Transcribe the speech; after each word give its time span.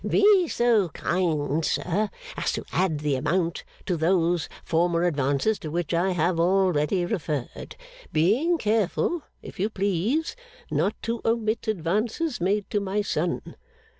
'Be 0.09 0.47
so 0.47 0.89
kind, 0.89 1.63
sir, 1.63 2.09
as 2.35 2.51
to 2.53 2.65
add 2.73 3.01
the 3.01 3.13
amount 3.13 3.63
to 3.85 3.95
those 3.95 4.49
former 4.63 5.03
advances 5.03 5.59
to 5.59 5.69
which 5.69 5.93
I 5.93 6.09
have 6.13 6.39
already 6.39 7.05
referred; 7.05 7.75
being 8.11 8.57
careful, 8.57 9.21
if 9.43 9.59
you 9.59 9.69
please, 9.69 10.35
not 10.71 10.99
to 11.03 11.21
omit 11.23 11.67
advances 11.67 12.41
made 12.41 12.67
to 12.71 12.79
my 12.79 13.03
son. 13.03 13.55